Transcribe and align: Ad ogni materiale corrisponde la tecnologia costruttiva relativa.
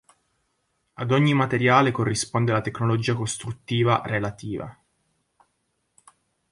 Ad 0.93 1.11
ogni 1.11 1.35
materiale 1.35 1.91
corrisponde 1.91 2.51
la 2.51 2.61
tecnologia 2.61 3.13
costruttiva 3.13 4.01
relativa. 4.03 4.75